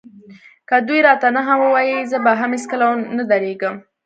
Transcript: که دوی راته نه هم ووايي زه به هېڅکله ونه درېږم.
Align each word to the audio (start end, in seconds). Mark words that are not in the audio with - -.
که 0.69 0.75
دوی 0.87 0.99
راته 1.07 1.27
نه 1.35 1.41
هم 1.47 1.59
ووايي 1.63 1.97
زه 2.11 2.17
به 2.23 2.31
هېڅکله 2.41 2.85
ونه 2.89 3.23
درېږم. 3.31 3.75